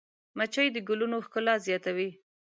[0.37, 2.09] مچمچۍ د ګلونو ښکلا زیاتوي